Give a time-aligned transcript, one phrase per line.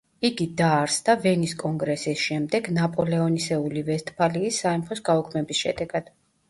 [0.27, 6.15] იგი დაარსდა ვენის კონგრესის შემდეგ ნაპოლეონისეული ვესტფალიის სამეფოს გაუქმების შედეგად.